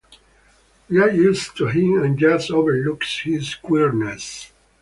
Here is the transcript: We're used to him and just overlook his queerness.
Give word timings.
We're 0.89 1.11
used 1.11 1.55
to 1.57 1.67
him 1.67 2.01
and 2.03 2.17
just 2.17 2.49
overlook 2.49 3.03
his 3.03 3.53
queerness. 3.53 4.51